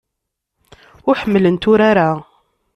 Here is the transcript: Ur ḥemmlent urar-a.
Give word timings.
Ur 1.07 1.15
ḥemmlent 1.21 1.69
urar-a. 1.71 2.09